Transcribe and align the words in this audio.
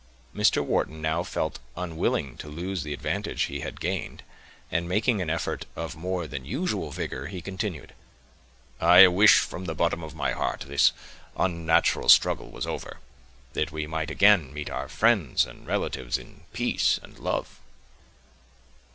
Mr. 0.33 0.65
Wharton 0.65 0.99
now 0.99 1.21
felt 1.21 1.59
unwilling 1.77 2.35
to 2.37 2.47
lose 2.47 2.81
the 2.81 2.91
advantage 2.91 3.43
he 3.43 3.59
had 3.59 3.79
gained, 3.79 4.23
and, 4.71 4.89
making 4.89 5.21
an 5.21 5.29
effort 5.29 5.67
of 5.75 5.95
more 5.95 6.25
than 6.25 6.43
usual 6.43 6.89
vigor, 6.89 7.27
he 7.27 7.39
continued,— 7.39 7.93
"I 8.79 9.05
wish 9.07 9.37
from 9.37 9.65
the 9.65 9.75
bottom 9.75 10.01
of 10.03 10.15
my 10.15 10.31
heart, 10.31 10.61
this 10.67 10.91
unnatural 11.37 12.09
struggle 12.09 12.49
was 12.49 12.65
over, 12.65 12.97
that 13.53 13.71
we 13.71 13.85
might 13.85 14.09
again 14.09 14.51
meet 14.51 14.71
our 14.71 14.89
friends 14.89 15.45
and 15.45 15.67
relatives 15.67 16.17
in 16.17 16.45
peace 16.51 16.99
and 17.03 17.19
love." 17.19 17.59